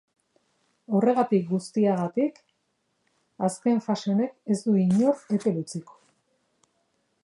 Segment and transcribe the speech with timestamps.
[0.99, 2.41] Horregatik guztiagatik,
[3.49, 6.05] azken fase honek ez du inor epel utziko.